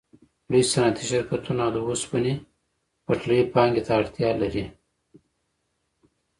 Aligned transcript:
لوی 0.49 0.63
صنعتي 0.71 1.03
شرکتونه 1.09 1.61
او 1.65 1.71
د 1.75 1.77
اوسپنې 1.87 2.33
پټلۍ 3.05 3.41
پانګې 3.53 3.81
ته 3.87 3.91
اړتیا 3.99 4.29
لري 4.41 4.65